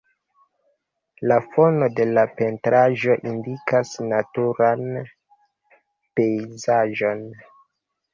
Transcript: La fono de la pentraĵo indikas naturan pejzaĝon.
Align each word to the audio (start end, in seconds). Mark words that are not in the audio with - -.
La 1.31 1.35
fono 1.49 1.89
de 1.99 2.07
la 2.17 2.23
pentraĵo 2.39 3.17
indikas 3.31 3.91
naturan 4.13 4.81
pejzaĝon. 6.21 7.23